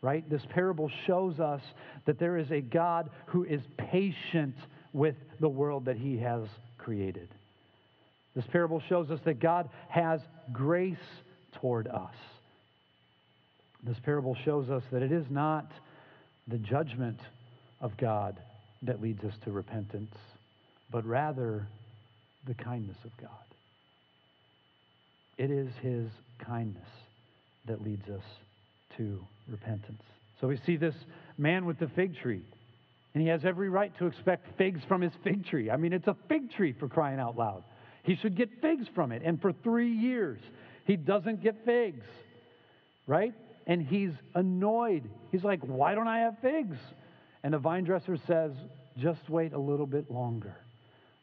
[0.03, 0.29] right?
[0.29, 1.63] This parable shows us
[2.07, 4.55] that there is a God who is patient
[4.93, 6.43] with the world that he has
[6.79, 7.29] created.
[8.37, 10.21] This parable shows us that God has
[10.53, 10.97] grace
[11.61, 12.15] toward us.
[13.83, 15.71] This parable shows us that it is not
[16.49, 17.21] the judgment
[17.81, 18.39] of God
[18.83, 20.15] that leads us to repentance,
[20.91, 21.67] but rather
[22.47, 23.31] the kindness of God.
[25.39, 26.11] It is His
[26.45, 26.89] kindness
[27.67, 28.23] that leads us
[28.97, 30.03] to repentance.
[30.41, 30.95] So we see this
[31.39, 32.43] man with the fig tree,
[33.15, 35.71] and he has every right to expect figs from his fig tree.
[35.71, 37.65] I mean, it's a fig tree for crying out loud.
[38.03, 39.23] He should get figs from it.
[39.25, 40.41] And for three years,
[40.87, 42.05] he doesn't get figs,
[43.07, 43.33] right?
[43.67, 45.09] And he's annoyed.
[45.33, 46.77] He's like, Why don't I have figs?
[47.43, 48.53] And the vine dresser says,
[48.99, 50.55] Just wait a little bit longer,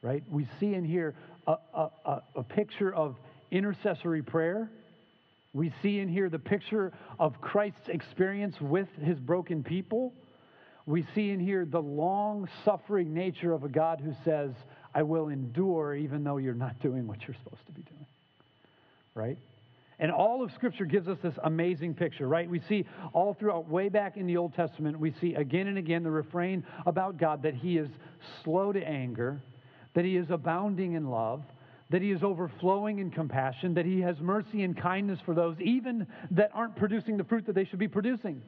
[0.02, 0.24] right?
[0.30, 1.14] We see in here
[1.46, 3.16] a, a, a, a picture of
[3.52, 4.70] intercessory prayer.
[5.54, 10.14] We see in here the picture of Christ's experience with his broken people.
[10.86, 14.52] We see in here the long suffering nature of a God who says,
[14.96, 18.06] I will endure even though you're not doing what you're supposed to be doing.
[19.14, 19.38] Right?
[20.00, 22.50] And all of Scripture gives us this amazing picture, right?
[22.50, 26.02] We see all throughout, way back in the Old Testament, we see again and again
[26.02, 27.88] the refrain about God that He is
[28.44, 29.40] slow to anger,
[29.94, 31.44] that He is abounding in love,
[31.92, 36.08] that He is overflowing in compassion, that He has mercy and kindness for those even
[36.32, 38.42] that aren't producing the fruit that they should be producing.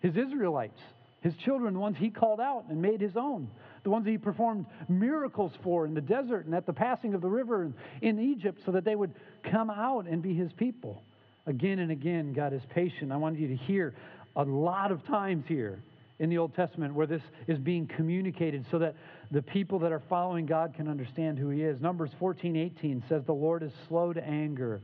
[0.00, 0.80] His Israelites,
[1.22, 3.48] His children, the ones He called out and made His own
[3.88, 7.28] the ones he performed miracles for in the desert and at the passing of the
[7.28, 9.12] river and in Egypt so that they would
[9.50, 11.02] come out and be his people.
[11.46, 13.10] Again and again, God is patient.
[13.10, 13.94] I wanted you to hear
[14.36, 15.78] a lot of times here
[16.18, 18.94] in the Old Testament where this is being communicated so that
[19.30, 21.80] the people that are following God can understand who he is.
[21.80, 24.80] Numbers 14, 18 says, The Lord is slow to anger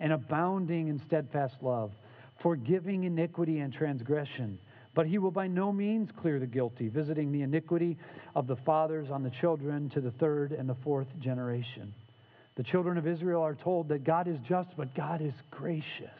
[0.00, 1.92] and abounding in steadfast love,
[2.42, 4.58] forgiving iniquity and transgression
[4.94, 7.96] but he will by no means clear the guilty, visiting the iniquity
[8.34, 11.94] of the fathers on the children to the third and the fourth generation.
[12.56, 16.10] The children of Israel are told that God is just, but God is gracious.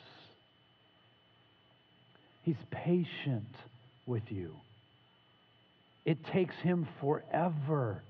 [2.44, 3.54] He's patient
[4.06, 4.54] with you.
[6.04, 8.02] It takes him forever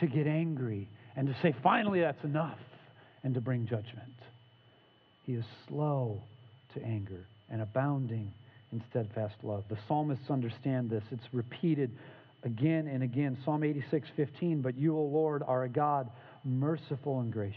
[0.00, 2.58] to get angry and to say, finally, that's enough,
[3.24, 4.12] and to bring judgment.
[5.24, 6.22] He is slow
[6.74, 8.32] to anger and abounding
[8.72, 9.64] in steadfast love.
[9.68, 11.02] The psalmists understand this.
[11.10, 11.90] It's repeated
[12.44, 13.38] again and again.
[13.44, 14.62] Psalm 86, 15.
[14.62, 16.10] But you, O Lord, are a God
[16.44, 17.56] merciful and gracious,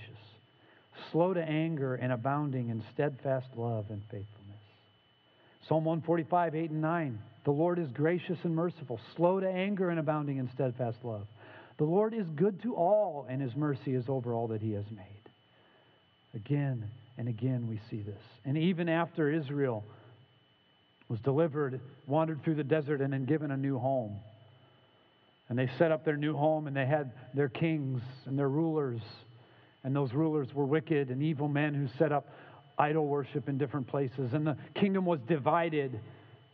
[1.11, 4.27] slow to anger and abounding in steadfast love and faithfulness.
[5.67, 7.19] Psalm 145, 8 and 9.
[7.43, 11.25] The Lord is gracious and merciful, slow to anger and abounding in steadfast love.
[11.77, 14.85] The Lord is good to all, and his mercy is over all that he has
[14.91, 15.05] made.
[16.35, 18.21] Again and again, we see this.
[18.45, 19.83] And even after Israel
[21.07, 24.19] was delivered, wandered through the desert, and then given a new home.
[25.49, 29.01] And they set up their new home, and they had their kings and their rulers.
[29.83, 32.29] And those rulers were wicked and evil men who set up
[32.77, 34.33] idol worship in different places.
[34.33, 35.99] And the kingdom was divided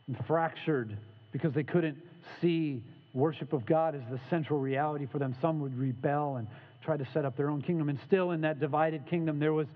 [0.08, 0.98] and fractured
[1.32, 1.98] because they couldn't
[2.42, 2.82] see
[3.14, 5.36] worship of God as the central reality for them.
[5.42, 6.48] Some would rebel and
[6.84, 7.90] try to set up their own kingdom.
[7.90, 9.68] And still, in that divided kingdom, there was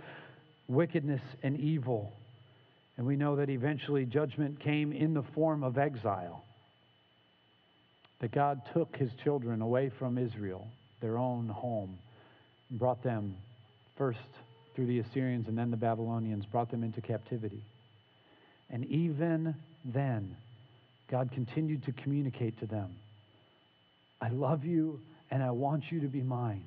[0.68, 2.14] wickedness and evil.
[2.98, 6.44] And we know that eventually judgment came in the form of exile.
[8.20, 10.68] That God took his children away from Israel,
[11.02, 11.98] their own home,
[12.70, 13.36] and brought them
[13.98, 14.20] first
[14.76, 17.64] through the Assyrians and then the Babylonians, brought them into captivity.
[18.70, 20.36] And even then,
[21.10, 22.96] God continued to communicate to them
[24.22, 25.00] I love you
[25.32, 26.64] and I want you to be mine.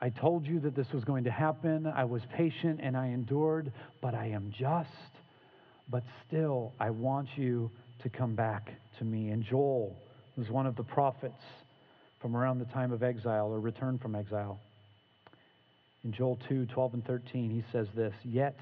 [0.00, 1.86] I told you that this was going to happen.
[1.86, 4.88] I was patient and I endured, but I am just.
[5.90, 7.70] but still, I want you
[8.02, 9.30] to come back to me.
[9.30, 9.96] And Joel
[10.36, 11.42] was one of the prophets
[12.20, 14.58] from around the time of exile or return from exile.
[16.04, 18.56] In Joel 2 12 and 13, he says this Yet,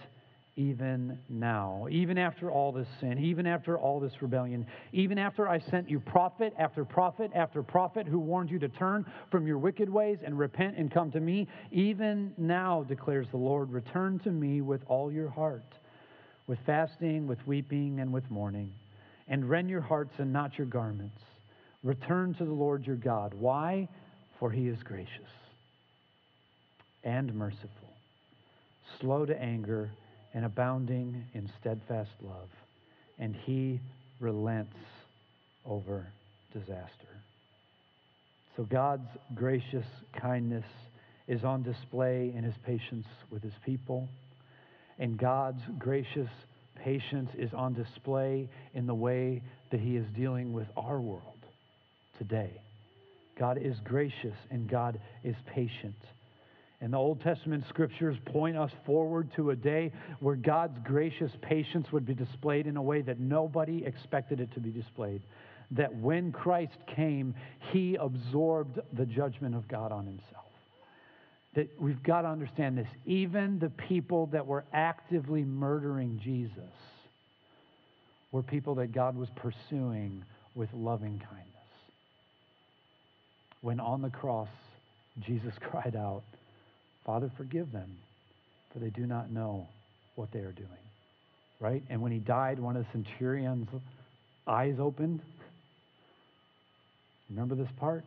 [0.61, 5.59] even now, even after all this sin, even after all this rebellion, even after I
[5.59, 9.89] sent you prophet after prophet after prophet who warned you to turn from your wicked
[9.89, 14.61] ways and repent and come to me, even now, declares the Lord, return to me
[14.61, 15.65] with all your heart,
[16.47, 18.71] with fasting, with weeping, and with mourning,
[19.29, 21.23] and rend your hearts and not your garments.
[21.83, 23.33] Return to the Lord your God.
[23.33, 23.89] Why?
[24.39, 25.09] For he is gracious
[27.03, 27.95] and merciful,
[29.01, 29.91] slow to anger
[30.35, 32.49] and abounding in steadfast love,
[33.19, 33.81] and he
[34.21, 34.77] relents
[35.67, 36.07] over
[36.53, 37.09] disaster.
[38.57, 39.87] So God's gracious
[40.21, 40.65] kindness
[41.29, 44.09] is on display in his patience with his people,
[44.99, 46.29] and God's gracious
[46.77, 51.23] patience is on display in the way that he is dealing with our world
[52.19, 52.51] today.
[53.39, 55.95] God is gracious and God is patient.
[56.81, 61.93] And the Old Testament scriptures point us forward to a day where God's gracious patience
[61.93, 65.21] would be displayed in a way that nobody expected it to be displayed.
[65.73, 67.35] That when Christ came,
[67.71, 70.47] he absorbed the judgment of God on himself.
[71.55, 72.89] That we've got to understand this.
[73.05, 76.73] Even the people that were actively murdering Jesus
[78.33, 81.47] were people that God was pursuing with loving kindness.
[83.61, 84.49] When on the cross,
[85.27, 86.23] Jesus cried out,
[87.11, 87.91] Father, forgive them,
[88.73, 89.67] for they do not know
[90.15, 90.69] what they are doing.
[91.59, 91.83] Right?
[91.91, 93.69] And when he died, one of the centurion's
[94.47, 95.21] eyes opened.
[97.29, 98.05] Remember this part?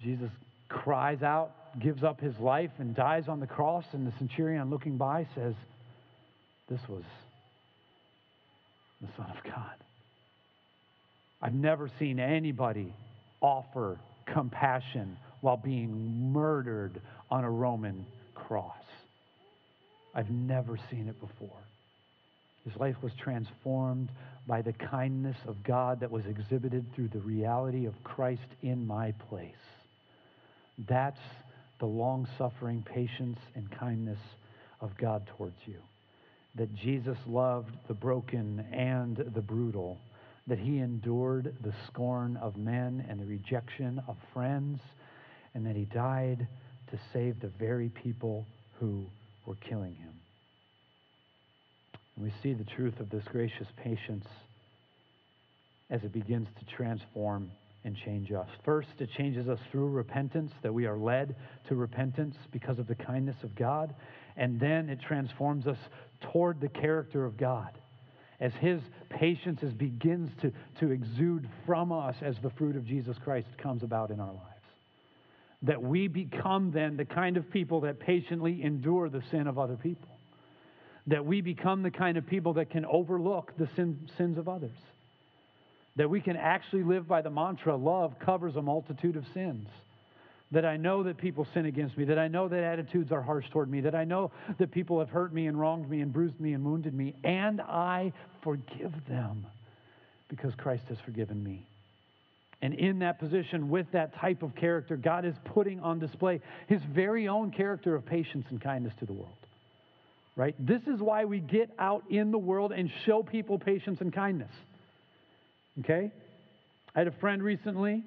[0.00, 0.30] Jesus
[0.68, 3.84] cries out, gives up his life, and dies on the cross.
[3.90, 5.54] And the centurion, looking by, says,
[6.68, 7.02] This was
[9.00, 9.74] the Son of God.
[11.42, 12.92] I've never seen anybody
[13.40, 13.98] offer
[14.32, 17.02] compassion while being murdered
[17.34, 18.76] on a Roman cross.
[20.14, 21.58] I've never seen it before.
[22.64, 24.08] His life was transformed
[24.46, 29.12] by the kindness of God that was exhibited through the reality of Christ in my
[29.28, 29.50] place.
[30.88, 31.18] That's
[31.80, 34.20] the long suffering patience and kindness
[34.80, 35.80] of God towards you.
[36.54, 39.98] That Jesus loved the broken and the brutal,
[40.46, 44.78] that he endured the scorn of men and the rejection of friends
[45.52, 46.46] and that he died
[46.94, 48.46] to save the very people
[48.78, 49.04] who
[49.46, 50.12] were killing him.
[52.14, 54.26] And we see the truth of this gracious patience
[55.90, 57.50] as it begins to transform
[57.84, 58.46] and change us.
[58.64, 61.34] First, it changes us through repentance, that we are led
[61.68, 63.92] to repentance because of the kindness of God.
[64.36, 65.78] And then it transforms us
[66.32, 67.72] toward the character of God
[68.40, 68.80] as his
[69.10, 73.82] patience is, begins to, to exude from us as the fruit of Jesus Christ comes
[73.82, 74.53] about in our lives
[75.64, 79.76] that we become then the kind of people that patiently endure the sin of other
[79.76, 80.08] people.
[81.06, 84.76] That we become the kind of people that can overlook the sin, sins of others.
[85.96, 89.68] That we can actually live by the mantra love covers a multitude of sins.
[90.50, 93.48] That I know that people sin against me, that I know that attitudes are harsh
[93.50, 96.38] toward me, that I know that people have hurt me and wronged me and bruised
[96.38, 99.46] me and wounded me, and I forgive them
[100.28, 101.66] because Christ has forgiven me.
[102.64, 106.80] And in that position, with that type of character, God is putting on display his
[106.94, 109.36] very own character of patience and kindness to the world.
[110.34, 110.54] Right?
[110.58, 114.50] This is why we get out in the world and show people patience and kindness.
[115.80, 116.10] Okay?
[116.94, 118.02] I had a friend recently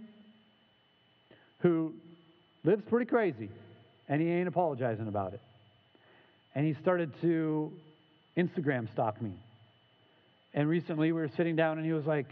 [1.59, 1.93] who
[2.63, 3.49] lives pretty crazy,
[4.09, 5.41] and he ain't apologizing about it.
[6.55, 7.71] And he started to
[8.35, 9.33] Instagram stalk me.
[10.55, 12.25] And recently we were sitting down, and he was like,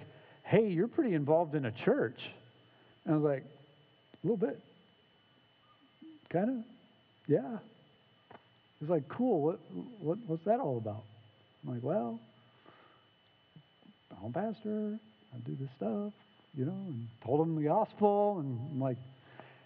[0.46, 2.20] hey, you're pretty involved in a church.
[3.04, 4.60] And I was like, a little bit.
[6.30, 6.56] Kind of?
[7.28, 7.58] Yeah.
[8.80, 9.42] He's like, cool.
[9.42, 9.60] What,
[10.00, 11.04] what, what's that all about?
[11.64, 12.20] I'm like, well,
[14.24, 15.00] I'm a pastor.
[15.34, 16.14] I do this stuff,
[16.54, 18.40] you know, and told him the gospel.
[18.40, 18.98] And I'm like,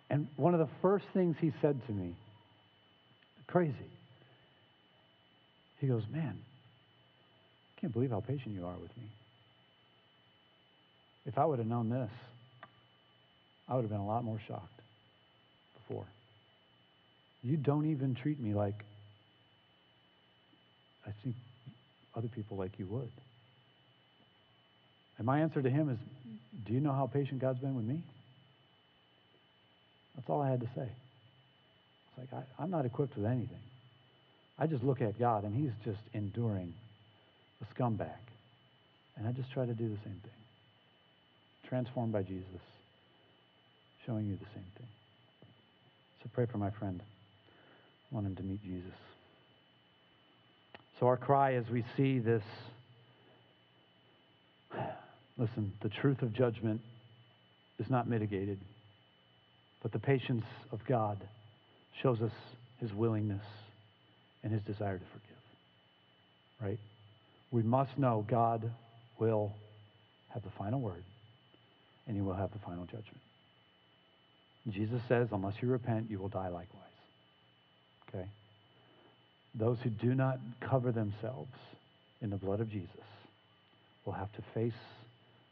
[0.10, 2.16] and one of the first things he said to me,
[3.48, 3.76] crazy.
[5.80, 6.38] He goes, man,
[7.78, 9.04] I can't believe how patient you are with me.
[11.30, 12.10] If I would have known this,
[13.68, 14.82] I would have been a lot more shocked
[15.76, 16.06] before.
[17.44, 18.84] You don't even treat me like
[21.06, 21.36] I think
[22.16, 23.12] other people like you would.
[25.20, 26.00] And my answer to him is
[26.66, 28.02] Do you know how patient God's been with me?
[30.16, 30.90] That's all I had to say.
[30.90, 33.62] It's like, I, I'm not equipped with anything.
[34.58, 36.74] I just look at God, and He's just enduring
[37.62, 38.10] a scumbag.
[39.16, 40.39] And I just try to do the same thing.
[41.70, 42.62] Transformed by Jesus,
[44.04, 44.88] showing you the same thing.
[46.24, 47.00] So pray for my friend.
[48.12, 48.98] I want him to meet Jesus.
[51.00, 52.42] So, our cry as we see this
[55.38, 56.82] listen, the truth of judgment
[57.78, 58.60] is not mitigated,
[59.84, 61.20] but the patience of God
[62.02, 62.32] shows us
[62.80, 63.46] his willingness
[64.44, 65.38] and his desire to forgive.
[66.62, 66.80] Right?
[67.52, 68.70] We must know God
[69.20, 69.54] will
[70.34, 71.04] have the final word
[72.10, 73.22] and he will have the final judgment.
[74.68, 76.84] Jesus says, unless you repent, you will die likewise.
[78.10, 78.28] Okay?
[79.54, 81.54] Those who do not cover themselves
[82.22, 82.90] in the blood of Jesus
[84.06, 84.74] will have to face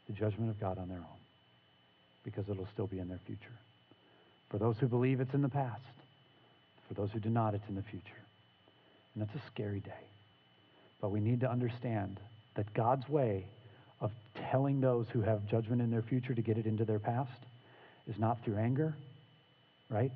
[0.08, 1.04] the judgment of God on their own
[2.24, 3.54] because it'll still be in their future.
[4.50, 5.80] For those who believe it's in the past,
[6.88, 8.02] for those who do not, it's in the future.
[9.14, 10.06] And that's a scary day.
[11.00, 12.18] But we need to understand
[12.56, 13.46] that God's way
[14.00, 14.10] of
[14.50, 17.30] telling those who have judgment in their future to get it into their past
[18.06, 18.94] is not through anger,
[19.90, 20.12] right?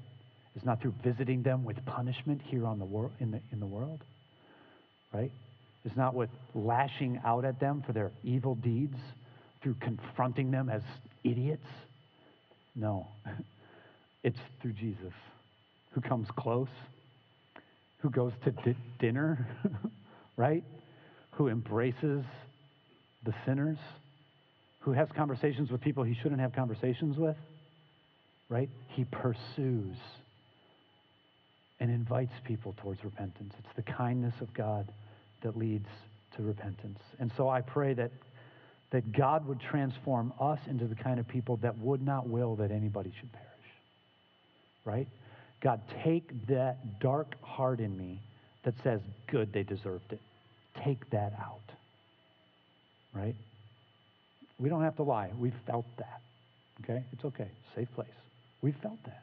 [0.55, 3.67] It's not through visiting them with punishment here on the wor- in, the, in the
[3.67, 4.01] world,
[5.13, 5.31] right?
[5.85, 8.97] It's not with lashing out at them for their evil deeds,
[9.63, 10.83] through confronting them as
[11.25, 11.67] idiots.
[12.75, 13.07] No,
[14.23, 15.13] it's through Jesus
[15.93, 16.69] who comes close,
[17.99, 19.47] who goes to di- dinner,
[20.37, 20.65] right?
[21.33, 22.25] Who embraces
[23.25, 23.79] the sinners,
[24.81, 27.37] who has conversations with people he shouldn't have conversations with,
[28.49, 28.69] right?
[28.89, 29.97] He pursues
[31.81, 33.55] and invites people towards repentance.
[33.59, 34.91] It's the kindness of God
[35.43, 35.89] that leads
[36.37, 36.99] to repentance.
[37.19, 38.11] And so I pray that,
[38.91, 42.71] that God would transform us into the kind of people that would not will that
[42.71, 43.49] anybody should perish.
[44.85, 45.09] Right?
[45.61, 48.21] God, take that dark heart in me
[48.65, 50.21] that says, good, they deserved it.
[50.85, 51.72] Take that out.
[53.15, 53.35] Right?
[54.59, 55.31] We don't have to lie.
[55.39, 56.21] We felt that.
[56.83, 57.05] Okay?
[57.13, 57.49] It's okay.
[57.75, 58.09] Safe place.
[58.63, 59.23] We felt that.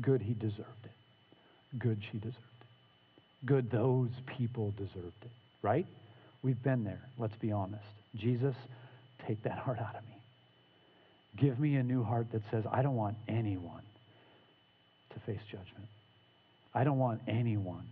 [0.00, 1.78] Good, he deserved it.
[1.78, 3.46] Good, she deserved it.
[3.46, 5.30] Good, those people deserved it.
[5.62, 5.86] Right?
[6.42, 7.00] We've been there.
[7.18, 7.84] Let's be honest.
[8.16, 8.54] Jesus,
[9.26, 10.16] take that heart out of me.
[11.36, 13.82] Give me a new heart that says, I don't want anyone
[15.12, 15.88] to face judgment.
[16.74, 17.86] I don't want anyone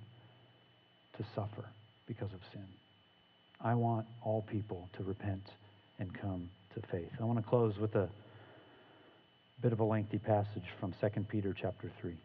[1.17, 1.65] to suffer
[2.07, 2.67] because of sin.
[3.65, 5.43] I want all people to repent
[5.99, 7.11] and come to faith.
[7.21, 8.09] I want to close with a
[9.61, 12.11] bit of a lengthy passage from 2 Peter chapter 3.
[12.11, 12.19] It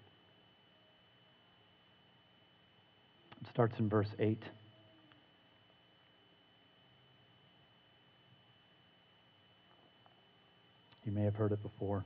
[3.54, 4.42] starts in verse 8.
[11.06, 12.04] You may have heard it before.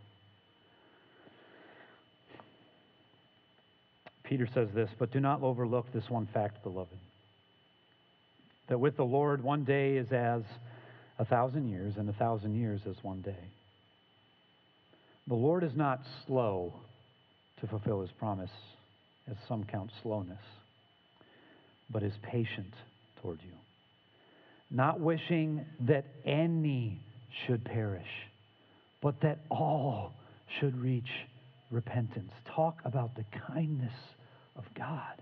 [4.26, 6.98] Peter says this, but do not overlook this one fact, beloved.
[8.72, 10.44] That with the Lord, one day is as
[11.20, 13.44] a thousand years, and a thousand years as one day.
[15.28, 16.74] The Lord is not slow
[17.60, 18.50] to fulfill his promise,
[19.30, 20.40] as some count slowness,
[21.90, 22.74] but is patient
[23.22, 23.52] toward you,
[24.70, 26.98] not wishing that any
[27.46, 28.08] should perish,
[29.02, 30.14] but that all
[30.62, 31.10] should reach
[31.72, 32.32] repentance.
[32.56, 33.92] Talk about the kindness
[34.56, 35.22] of God.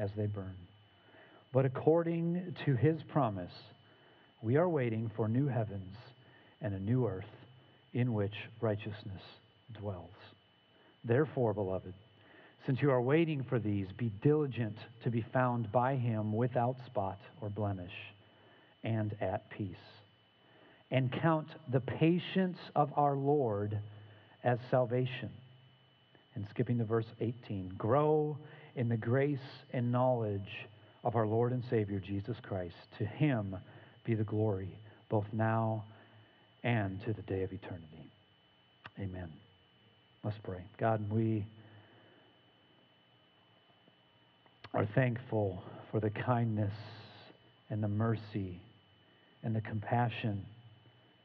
[0.00, 0.56] as they burn?
[1.52, 3.52] But according to his promise,
[4.42, 5.96] we are waiting for new heavens
[6.60, 7.24] and a new earth
[7.92, 9.22] in which righteousness
[9.78, 10.10] dwells.
[11.04, 11.92] Therefore, beloved,
[12.66, 17.18] since you are waiting for these, be diligent to be found by him without spot
[17.40, 17.92] or blemish
[18.84, 19.74] and at peace.
[20.90, 23.78] And count the patience of our Lord
[24.44, 25.30] as salvation.
[26.34, 28.36] And skipping to verse 18, grow
[28.76, 29.38] in the grace
[29.72, 30.68] and knowledge
[31.04, 32.74] of our Lord and Savior Jesus Christ.
[32.98, 33.56] To him
[34.04, 34.68] be the glory,
[35.08, 35.84] both now
[36.62, 38.10] and to the day of eternity.
[38.98, 39.32] Amen.
[40.22, 40.62] Let's pray.
[40.78, 41.46] God, we
[44.74, 46.74] are thankful for the kindness
[47.70, 48.60] and the mercy
[49.42, 50.44] and the compassion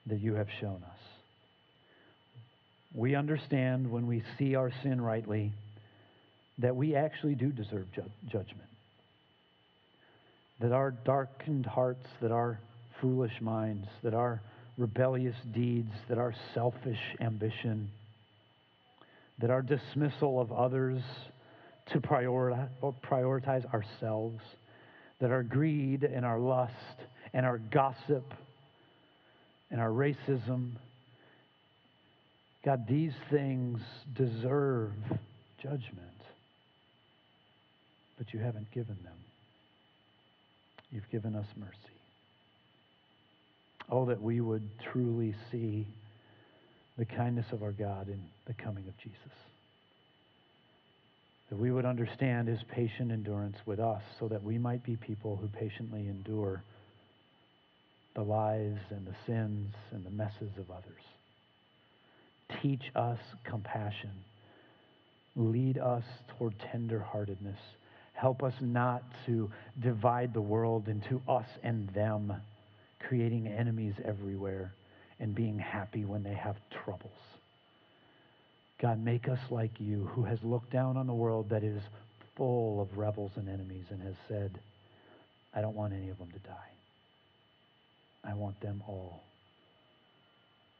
[0.07, 0.99] that you have shown us.
[2.93, 5.51] We understand when we see our sin rightly
[6.59, 8.69] that we actually do deserve ju- judgment.
[10.61, 12.57] that our darkened hearts, that our
[13.01, 14.41] foolish minds, that our
[14.77, 17.89] rebellious deeds, that our selfish ambition,
[19.39, 21.01] that our dismissal of others
[21.91, 24.39] to prioritize ourselves,
[25.19, 26.73] that our greed and our lust
[27.33, 28.23] and our gossip
[29.71, 30.71] and our racism,
[32.63, 33.81] God, these things
[34.15, 34.93] deserve
[35.61, 36.14] judgment,
[38.17, 39.17] but you haven't given them.
[40.91, 41.73] You've given us mercy.
[43.89, 45.85] Oh, that we would truly see
[46.97, 49.17] the kindness of our God in the coming of Jesus.
[51.49, 55.35] That we would understand his patient endurance with us so that we might be people
[55.35, 56.63] who patiently endure
[58.15, 61.03] the lies and the sins and the messes of others.
[62.61, 64.11] Teach us compassion.
[65.35, 66.03] Lead us
[66.37, 67.59] toward tenderheartedness.
[68.15, 69.51] Help us not to
[69.81, 72.33] divide the world into us and them,
[73.07, 74.73] creating enemies everywhere
[75.19, 77.11] and being happy when they have troubles.
[78.81, 81.81] God, make us like you, who has looked down on the world that is
[82.35, 84.59] full of rebels and enemies and has said,
[85.53, 86.71] I don't want any of them to die.
[88.23, 89.23] I want them all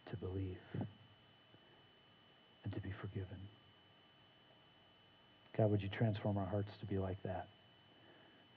[0.09, 0.57] to believe
[2.63, 3.44] and to be forgiven.
[5.57, 7.47] God, would you transform our hearts to be like that?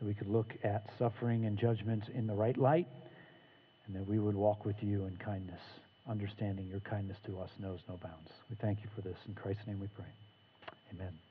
[0.00, 2.86] That we could look at suffering and judgment in the right light,
[3.86, 5.60] and that we would walk with you in kindness,
[6.08, 8.30] understanding your kindness to us knows no bounds.
[8.50, 9.16] We thank you for this.
[9.26, 10.06] In Christ's name we pray.
[10.94, 11.27] Amen.